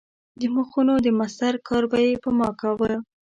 د 0.39 0.41
مخونو 0.55 0.93
د 1.05 1.07
مسطر 1.19 1.53
کار 1.67 1.83
به 1.91 1.97
یې 2.05 2.13
په 2.23 2.29
ما 2.37 2.49
کاوه. 2.59 2.93